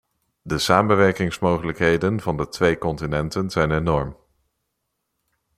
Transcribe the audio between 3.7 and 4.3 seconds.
enorm.